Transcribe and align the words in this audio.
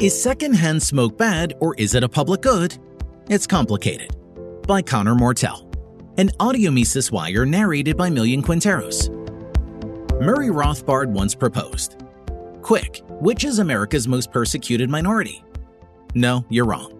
Is 0.00 0.22
secondhand 0.22 0.80
smoke 0.80 1.18
bad 1.18 1.54
or 1.58 1.74
is 1.74 1.96
it 1.96 2.04
a 2.04 2.08
public 2.08 2.40
good? 2.40 2.78
It's 3.28 3.48
complicated. 3.48 4.14
By 4.64 4.80
Connor 4.80 5.16
Mortell. 5.16 5.68
An 6.18 6.30
audio 6.38 6.70
Mises 6.70 7.10
wire 7.10 7.44
narrated 7.44 7.96
by 7.96 8.08
Millian 8.08 8.40
Quinteros. 8.40 9.10
Murray 10.20 10.50
Rothbard 10.50 11.08
once 11.08 11.34
proposed 11.34 11.96
Quick, 12.62 13.02
which 13.08 13.42
is 13.42 13.58
America's 13.58 14.06
most 14.06 14.30
persecuted 14.30 14.88
minority? 14.88 15.42
No, 16.14 16.44
you're 16.48 16.64
wrong. 16.64 16.92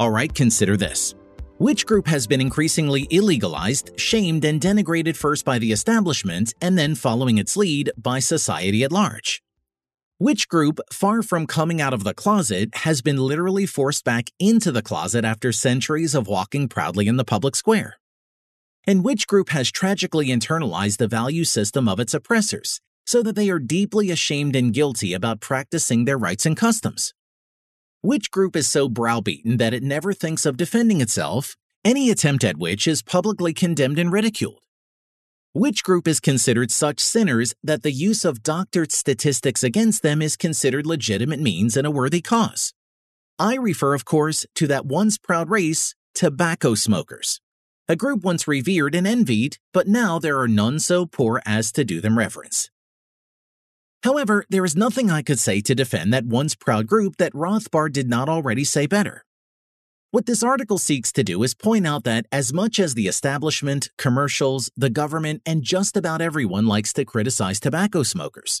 Alright, 0.00 0.34
consider 0.34 0.78
this. 0.78 1.14
Which 1.58 1.84
group 1.84 2.06
has 2.06 2.26
been 2.26 2.40
increasingly 2.40 3.08
illegalized, 3.08 3.98
shamed, 3.98 4.46
and 4.46 4.58
denigrated 4.58 5.16
first 5.16 5.44
by 5.44 5.58
the 5.58 5.70
establishment 5.70 6.54
and 6.62 6.78
then 6.78 6.94
following 6.94 7.36
its 7.36 7.58
lead 7.58 7.92
by 7.98 8.20
society 8.20 8.84
at 8.84 8.90
large? 8.90 9.42
Which 10.20 10.48
group, 10.48 10.80
far 10.92 11.22
from 11.22 11.46
coming 11.46 11.80
out 11.80 11.94
of 11.94 12.04
the 12.04 12.12
closet, 12.12 12.74
has 12.84 13.00
been 13.00 13.16
literally 13.16 13.64
forced 13.64 14.04
back 14.04 14.28
into 14.38 14.70
the 14.70 14.82
closet 14.82 15.24
after 15.24 15.50
centuries 15.50 16.14
of 16.14 16.26
walking 16.26 16.68
proudly 16.68 17.08
in 17.08 17.16
the 17.16 17.24
public 17.24 17.56
square? 17.56 17.94
And 18.86 19.02
which 19.02 19.26
group 19.26 19.48
has 19.48 19.70
tragically 19.70 20.26
internalized 20.26 20.98
the 20.98 21.08
value 21.08 21.44
system 21.44 21.88
of 21.88 21.98
its 21.98 22.12
oppressors 22.12 22.82
so 23.06 23.22
that 23.22 23.34
they 23.34 23.48
are 23.48 23.58
deeply 23.58 24.10
ashamed 24.10 24.54
and 24.54 24.74
guilty 24.74 25.14
about 25.14 25.40
practicing 25.40 26.04
their 26.04 26.18
rights 26.18 26.44
and 26.44 26.54
customs? 26.54 27.14
Which 28.02 28.30
group 28.30 28.56
is 28.56 28.68
so 28.68 28.90
browbeaten 28.90 29.56
that 29.56 29.72
it 29.72 29.82
never 29.82 30.12
thinks 30.12 30.44
of 30.44 30.58
defending 30.58 31.00
itself, 31.00 31.56
any 31.82 32.10
attempt 32.10 32.44
at 32.44 32.58
which 32.58 32.86
is 32.86 33.00
publicly 33.00 33.54
condemned 33.54 33.98
and 33.98 34.12
ridiculed? 34.12 34.60
Which 35.52 35.82
group 35.82 36.06
is 36.06 36.20
considered 36.20 36.70
such 36.70 37.00
sinners 37.00 37.54
that 37.64 37.82
the 37.82 37.90
use 37.90 38.24
of 38.24 38.44
doctored 38.44 38.92
statistics 38.92 39.64
against 39.64 40.00
them 40.00 40.22
is 40.22 40.36
considered 40.36 40.86
legitimate 40.86 41.40
means 41.40 41.76
and 41.76 41.84
a 41.84 41.90
worthy 41.90 42.20
cause? 42.20 42.72
I 43.36 43.56
refer, 43.56 43.94
of 43.94 44.04
course, 44.04 44.46
to 44.54 44.68
that 44.68 44.86
once 44.86 45.18
proud 45.18 45.50
race, 45.50 45.96
tobacco 46.14 46.76
smokers, 46.76 47.40
a 47.88 47.96
group 47.96 48.22
once 48.22 48.46
revered 48.46 48.94
and 48.94 49.08
envied, 49.08 49.56
but 49.72 49.88
now 49.88 50.20
there 50.20 50.38
are 50.38 50.46
none 50.46 50.78
so 50.78 51.04
poor 51.04 51.42
as 51.44 51.72
to 51.72 51.84
do 51.84 52.00
them 52.00 52.16
reverence. 52.16 52.70
However, 54.04 54.44
there 54.50 54.64
is 54.64 54.76
nothing 54.76 55.10
I 55.10 55.22
could 55.22 55.40
say 55.40 55.60
to 55.62 55.74
defend 55.74 56.12
that 56.14 56.26
once 56.26 56.54
proud 56.54 56.86
group 56.86 57.16
that 57.16 57.32
Rothbard 57.32 57.92
did 57.92 58.08
not 58.08 58.28
already 58.28 58.62
say 58.62 58.86
better. 58.86 59.24
What 60.12 60.26
this 60.26 60.42
article 60.42 60.78
seeks 60.78 61.12
to 61.12 61.22
do 61.22 61.40
is 61.44 61.54
point 61.54 61.86
out 61.86 62.02
that 62.02 62.26
as 62.32 62.52
much 62.52 62.80
as 62.80 62.94
the 62.94 63.06
establishment, 63.06 63.90
commercials, 63.96 64.68
the 64.76 64.90
government, 64.90 65.40
and 65.46 65.62
just 65.62 65.96
about 65.96 66.20
everyone 66.20 66.66
likes 66.66 66.92
to 66.94 67.04
criticize 67.04 67.60
tobacco 67.60 68.02
smokers, 68.02 68.60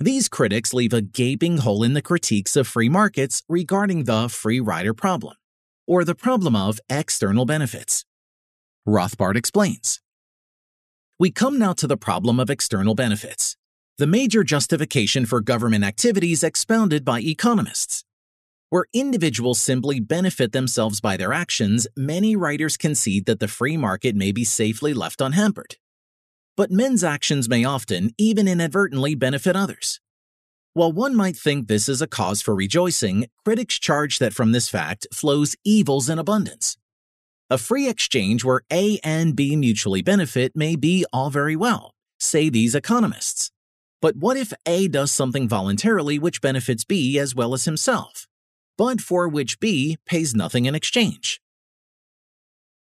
these 0.00 0.28
critics 0.28 0.74
leave 0.74 0.92
a 0.92 1.00
gaping 1.00 1.58
hole 1.58 1.84
in 1.84 1.92
the 1.92 2.02
critiques 2.02 2.56
of 2.56 2.66
free 2.66 2.88
markets 2.88 3.44
regarding 3.48 4.02
the 4.02 4.28
free 4.28 4.58
rider 4.58 4.92
problem, 4.92 5.36
or 5.86 6.04
the 6.04 6.16
problem 6.16 6.56
of 6.56 6.80
external 6.88 7.46
benefits. 7.46 8.04
Rothbard 8.84 9.36
explains. 9.36 10.00
We 11.20 11.30
come 11.30 11.56
now 11.56 11.72
to 11.74 11.86
the 11.86 11.96
problem 11.96 12.40
of 12.40 12.50
external 12.50 12.96
benefits 12.96 13.56
the 13.98 14.06
major 14.08 14.42
justification 14.42 15.26
for 15.26 15.42
government 15.42 15.84
activities 15.84 16.42
expounded 16.42 17.04
by 17.04 17.20
economists. 17.20 18.02
Where 18.70 18.86
individuals 18.92 19.60
simply 19.60 19.98
benefit 19.98 20.52
themselves 20.52 21.00
by 21.00 21.16
their 21.16 21.32
actions, 21.32 21.88
many 21.96 22.36
writers 22.36 22.76
concede 22.76 23.26
that 23.26 23.40
the 23.40 23.48
free 23.48 23.76
market 23.76 24.14
may 24.14 24.30
be 24.30 24.44
safely 24.44 24.94
left 24.94 25.20
unhampered. 25.20 25.74
But 26.56 26.70
men's 26.70 27.02
actions 27.02 27.48
may 27.48 27.64
often, 27.64 28.12
even 28.16 28.46
inadvertently, 28.46 29.16
benefit 29.16 29.56
others. 29.56 30.00
While 30.72 30.92
one 30.92 31.16
might 31.16 31.36
think 31.36 31.66
this 31.66 31.88
is 31.88 32.00
a 32.00 32.06
cause 32.06 32.40
for 32.40 32.54
rejoicing, 32.54 33.26
critics 33.44 33.76
charge 33.76 34.20
that 34.20 34.34
from 34.34 34.52
this 34.52 34.68
fact 34.68 35.08
flows 35.12 35.56
evils 35.64 36.08
in 36.08 36.20
abundance. 36.20 36.76
A 37.50 37.58
free 37.58 37.88
exchange 37.88 38.44
where 38.44 38.60
A 38.72 39.00
and 39.02 39.34
B 39.34 39.56
mutually 39.56 40.00
benefit 40.00 40.54
may 40.54 40.76
be 40.76 41.04
all 41.12 41.28
very 41.28 41.56
well, 41.56 41.90
say 42.20 42.48
these 42.48 42.76
economists. 42.76 43.50
But 44.00 44.14
what 44.14 44.36
if 44.36 44.52
A 44.64 44.86
does 44.86 45.10
something 45.10 45.48
voluntarily 45.48 46.20
which 46.20 46.40
benefits 46.40 46.84
B 46.84 47.18
as 47.18 47.34
well 47.34 47.52
as 47.52 47.64
himself, 47.64 48.28
but 48.80 48.98
for 48.98 49.28
which 49.28 49.60
B 49.60 49.98
pays 50.06 50.34
nothing 50.34 50.64
in 50.64 50.74
exchange? 50.74 51.38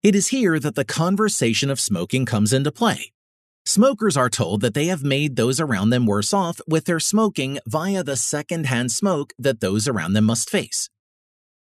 It 0.02 0.14
is 0.14 0.28
here 0.28 0.58
that 0.58 0.74
the 0.74 0.86
conversation 0.86 1.68
of 1.68 1.78
smoking 1.78 2.24
comes 2.24 2.54
into 2.54 2.72
play. 2.72 3.12
Smokers 3.66 4.16
are 4.16 4.30
told 4.30 4.62
that 4.62 4.72
they 4.72 4.86
have 4.86 5.04
made 5.04 5.36
those 5.36 5.60
around 5.60 5.90
them 5.90 6.06
worse 6.06 6.32
off 6.32 6.62
with 6.66 6.86
their 6.86 6.98
smoking 6.98 7.58
via 7.66 8.02
the 8.02 8.16
second-hand 8.16 8.90
smoke 8.90 9.34
that 9.38 9.60
those 9.60 9.86
around 9.86 10.14
them 10.14 10.24
must 10.24 10.48
face. 10.48 10.88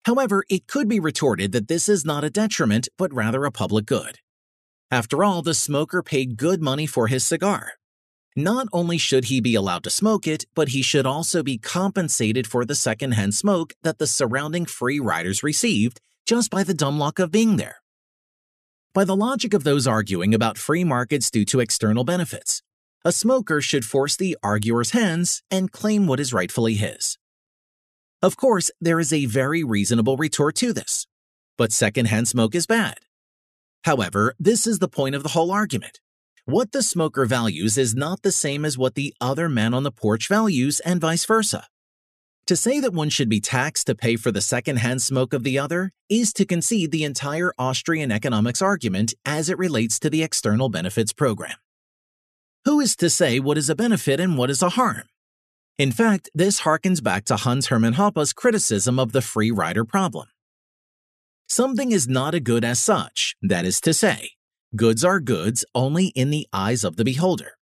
However, 0.05 0.45
it 0.49 0.69
could 0.69 0.89
be 0.89 1.01
retorted 1.01 1.51
that 1.51 1.67
this 1.67 1.89
is 1.89 2.05
not 2.05 2.23
a 2.23 2.31
detriment, 2.31 2.87
but 2.97 3.13
rather 3.13 3.45
a 3.45 3.51
public 3.51 3.85
good. 3.85 4.21
After 4.93 5.25
all, 5.25 5.43
the 5.43 5.55
smoker 5.55 6.05
paid 6.05 6.37
good 6.37 6.63
money 6.63 6.87
for 6.87 7.09
his 7.09 7.27
cigar, 7.27 7.73
not 8.37 8.69
only 8.73 8.99
should 8.99 9.27
he 9.27 9.41
be 9.41 9.55
allowed 9.55 9.85
to 9.85 9.91
smoke 9.91 10.27
it, 10.27 10.47
but 10.55 10.69
he 10.69 10.83
should 10.83 11.07
also 11.07 11.43
be 11.43 11.59
compensated 11.59 12.47
for 12.47 12.65
the 12.65 12.75
secondhand 12.75 13.35
smoke 13.35 13.73
that 13.83 13.99
the 13.99 14.07
surrounding 14.07 14.67
free 14.67 15.01
riders 15.01 15.43
received 15.43 16.01
just 16.27 16.51
by 16.51 16.63
the 16.63 16.75
dumb 16.75 16.99
luck 16.99 17.19
of 17.19 17.33
being 17.33 17.57
there. 17.57 17.77
By 18.93 19.05
the 19.05 19.17
logic 19.17 19.55
of 19.55 19.65
those 19.65 19.87
arguing 19.87 20.35
about 20.35 20.59
free 20.59 20.85
markets 20.85 21.31
due 21.31 21.45
to 21.47 21.61
external 21.61 22.05
benefits, 22.05 22.63
a 23.05 23.13
smoker 23.13 23.61
should 23.61 23.85
force 23.85 24.17
the 24.17 24.37
arguer's 24.43 24.91
hands 24.91 25.43
and 25.51 25.73
claim 25.73 26.07
what 26.07 26.21
is 26.21 26.33
rightfully 26.33 26.75
his. 26.75 27.19
Of 28.23 28.37
course, 28.37 28.71
there 28.81 29.01
is 29.01 29.13
a 29.13 29.27
very 29.27 29.65
reasonable 29.65 30.17
retort 30.17 30.55
to 30.57 30.73
this, 30.73 31.07
but 31.57 31.73
secondhand 31.73 32.29
smoke 32.29 32.55
is 32.55 32.67
bad. 32.67 32.99
However, 33.85 34.35
this 34.39 34.67
is 34.67 34.79
the 34.79 34.89
point 34.89 35.15
of 35.15 35.23
the 35.23 35.31
whole 35.31 35.51
argument. 35.51 36.01
What 36.51 36.73
the 36.73 36.83
smoker 36.83 37.27
values 37.27 37.79
is 37.79 37.95
not 37.95 38.23
the 38.23 38.33
same 38.33 38.65
as 38.65 38.77
what 38.77 38.97
the 38.97 39.15
other 39.21 39.49
man 39.49 39.73
on 39.73 39.85
the 39.85 39.93
porch 39.93 40.27
values, 40.27 40.81
and 40.81 41.01
vice 41.01 41.25
versa. 41.25 41.69
To 42.49 42.57
say 42.57 42.81
that 42.81 42.93
one 42.93 43.09
should 43.09 43.29
be 43.29 43.41
taxed 43.41 43.87
to 43.87 43.95
pay 43.95 44.17
for 44.17 44.33
the 44.33 44.41
secondhand 44.41 45.01
smoke 45.01 45.33
of 45.33 45.45
the 45.45 45.61
other 45.61 45.93
is 46.09 46.33
to 46.33 46.45
concede 46.45 46.91
the 46.91 47.05
entire 47.05 47.53
Austrian 47.57 48.11
economics 48.11 48.61
argument 48.61 49.15
as 49.25 49.49
it 49.49 49.59
relates 49.59 50.01
to 50.01 50.11
the 50.11 50.25
external 50.25 50.69
benefits 50.69 51.13
program. 51.13 51.55
Who 52.65 52.81
is 52.81 52.97
to 52.97 53.09
say 53.09 53.39
what 53.39 53.57
is 53.57 53.71
a 53.71 53.77
benefit 53.77 54.19
and 54.19 54.37
what 54.37 54.51
is 54.51 54.61
a 54.61 54.71
harm? 54.71 55.05
In 55.79 55.93
fact, 55.93 56.31
this 56.35 56.63
harkens 56.63 57.01
back 57.01 57.27
to 57.27 57.37
Hans 57.37 57.69
Hermann 57.69 57.93
Hoppe's 57.93 58.33
criticism 58.33 58.99
of 58.99 59.13
the 59.13 59.23
free 59.23 59.53
rider 59.53 59.85
problem. 59.85 60.27
Something 61.49 61.93
is 61.93 62.09
not 62.09 62.35
a 62.35 62.41
good 62.41 62.65
as 62.65 62.81
such, 62.81 63.37
that 63.41 63.65
is 63.65 63.81
to 63.83 63.95
say, 63.95 64.31
Goods 64.77 65.05
are 65.05 65.19
goods 65.19 65.65
only 65.75 66.07
in 66.09 66.31
the 66.31 66.47
eyes 66.53 66.85
of 66.85 66.95
the 66.95 67.05
beholder. 67.05 67.57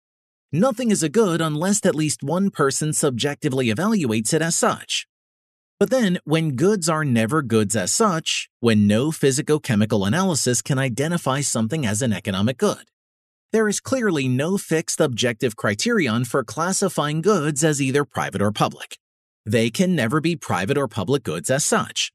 Nothing 0.52 0.90
is 0.90 1.04
a 1.04 1.10
good 1.10 1.40
unless 1.40 1.86
at 1.86 1.94
least 1.94 2.24
one 2.24 2.50
person 2.50 2.94
subjectively 2.94 3.68
evaluates 3.68 4.34
it 4.34 4.42
as 4.42 4.56
such. 4.56 5.08
But 5.80 5.92
then, 5.92 6.18
when 6.24 6.56
goods 6.56 6.90
are 6.90 7.06
never 7.06 7.44
goods 7.44 7.76
as 7.76 7.92
such, 7.92 8.50
when 8.60 8.88
no 8.88 9.12
physico-chemical 9.12 10.04
analysis 10.04 10.64
can 10.64 10.80
identify 10.80 11.42
something 11.42 11.86
as 11.86 12.02
an 12.02 12.12
economic 12.12 12.58
good, 12.58 12.90
there 13.52 13.68
is 13.68 13.80
clearly 13.80 14.28
no 14.28 14.58
fixed 14.58 15.00
objective 15.00 15.56
criterion 15.56 16.26
for 16.26 16.44
classifying 16.44 17.22
goods 17.22 17.64
as 17.64 17.80
either 17.80 18.04
private 18.04 18.42
or 18.42 18.52
public. 18.52 18.98
They 19.46 19.70
can 19.70 19.96
never 19.96 20.22
be 20.22 20.36
private 20.36 20.78
or 20.78 20.88
public 20.88 21.22
goods 21.22 21.52
as 21.52 21.64
such. 21.64 22.12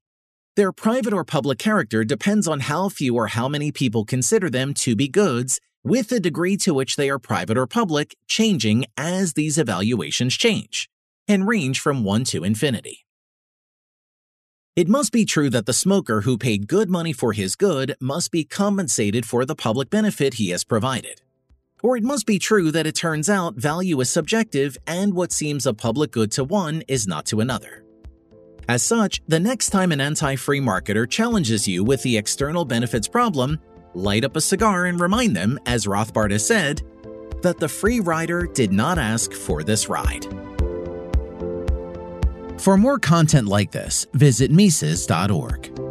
Their 0.56 0.72
private 0.72 1.12
or 1.12 1.24
public 1.24 1.58
character 1.58 2.02
depends 2.04 2.48
on 2.48 2.60
how 2.60 2.88
few 2.88 3.14
or 3.14 3.28
how 3.28 3.48
many 3.48 3.70
people 3.70 4.04
consider 4.04 4.50
them 4.50 4.74
to 4.74 4.96
be 4.96 5.06
goods, 5.06 5.60
with 5.84 6.08
the 6.08 6.18
degree 6.18 6.56
to 6.58 6.74
which 6.74 6.96
they 6.96 7.08
are 7.08 7.20
private 7.20 7.56
or 7.56 7.68
public 7.68 8.16
changing 8.26 8.84
as 8.96 9.34
these 9.34 9.58
evaluations 9.58 10.36
change, 10.36 10.90
and 11.28 11.46
range 11.46 11.78
from 11.78 12.02
1 12.02 12.24
to 12.24 12.42
infinity. 12.42 13.06
It 14.74 14.88
must 14.88 15.12
be 15.12 15.24
true 15.24 15.50
that 15.50 15.66
the 15.66 15.72
smoker 15.72 16.22
who 16.22 16.36
paid 16.36 16.66
good 16.66 16.90
money 16.90 17.12
for 17.12 17.32
his 17.32 17.54
good 17.54 17.94
must 18.00 18.32
be 18.32 18.44
compensated 18.44 19.26
for 19.26 19.44
the 19.44 19.54
public 19.54 19.88
benefit 19.88 20.34
he 20.34 20.50
has 20.50 20.64
provided. 20.64 21.22
Or 21.82 21.96
it 21.96 22.02
must 22.02 22.26
be 22.26 22.38
true 22.38 22.72
that 22.72 22.86
it 22.86 22.96
turns 22.96 23.30
out 23.30 23.54
value 23.54 24.00
is 24.00 24.10
subjective 24.10 24.76
and 24.86 25.14
what 25.14 25.32
seems 25.32 25.64
a 25.64 25.74
public 25.74 26.10
good 26.10 26.32
to 26.32 26.44
one 26.44 26.82
is 26.88 27.06
not 27.06 27.24
to 27.26 27.40
another. 27.40 27.79
As 28.68 28.82
such, 28.82 29.20
the 29.26 29.40
next 29.40 29.70
time 29.70 29.92
an 29.92 30.00
anti-free 30.00 30.60
marketer 30.60 31.08
challenges 31.08 31.66
you 31.66 31.82
with 31.82 32.02
the 32.02 32.16
external 32.16 32.64
benefits 32.64 33.08
problem, 33.08 33.58
light 33.94 34.24
up 34.24 34.36
a 34.36 34.40
cigar 34.40 34.86
and 34.86 35.00
remind 35.00 35.34
them, 35.34 35.58
as 35.66 35.86
Rothbard 35.86 36.30
has 36.30 36.46
said, 36.46 36.82
that 37.42 37.58
the 37.58 37.68
free 37.68 38.00
rider 38.00 38.46
did 38.46 38.72
not 38.72 38.98
ask 38.98 39.32
for 39.32 39.62
this 39.62 39.88
ride. 39.88 40.26
For 42.60 42.76
more 42.76 42.98
content 42.98 43.48
like 43.48 43.72
this, 43.72 44.06
visit 44.12 44.50
Mises.org. 44.50 45.89